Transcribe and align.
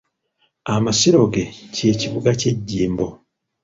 Amasiro 0.75 1.21
ge, 1.33 1.43
kye 1.73 1.91
kibuga 1.99 2.29
kye 2.39 2.51
Jjimbo. 2.65 3.07